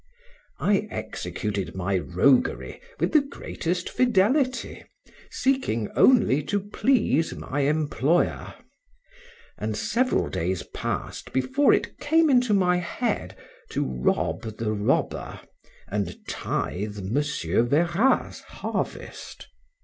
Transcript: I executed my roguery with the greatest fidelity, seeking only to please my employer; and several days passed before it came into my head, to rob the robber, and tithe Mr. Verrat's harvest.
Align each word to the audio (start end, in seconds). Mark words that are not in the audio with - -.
I 0.57 0.87
executed 0.89 1.75
my 1.75 1.99
roguery 1.99 2.81
with 2.99 3.11
the 3.11 3.21
greatest 3.21 3.87
fidelity, 3.87 4.83
seeking 5.29 5.91
only 5.95 6.41
to 6.41 6.59
please 6.59 7.35
my 7.35 7.59
employer; 7.69 8.55
and 9.59 9.77
several 9.77 10.27
days 10.27 10.63
passed 10.73 11.31
before 11.33 11.71
it 11.71 11.99
came 11.99 12.31
into 12.31 12.51
my 12.51 12.77
head, 12.77 13.37
to 13.73 13.85
rob 13.85 14.41
the 14.41 14.73
robber, 14.73 15.39
and 15.87 16.17
tithe 16.27 16.97
Mr. 16.97 17.63
Verrat's 17.67 18.39
harvest. 18.41 19.49